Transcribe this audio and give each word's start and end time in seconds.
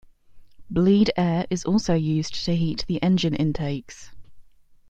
Bleed 0.67 1.11
air 1.15 1.45
is 1.51 1.63
also 1.63 1.93
used 1.93 2.33
to 2.45 2.55
heat 2.55 2.85
the 2.87 2.99
engine 3.03 3.35
intakes. 3.35 4.09